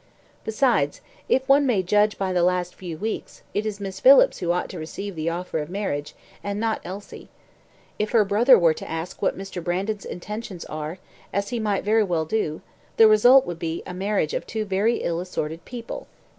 [0.43, 4.51] Besides, if one may judge by the last few weeks, it is Miss Phillips who
[4.51, 7.29] ought to receive the offer of marriage, and not Elsie.
[7.99, 9.63] If her brother were to ask what Mr.
[9.63, 10.97] Brandon's intentions are,
[11.31, 12.61] as he might very well do,
[12.97, 16.07] the result would be a marriage of two very ill assorted people.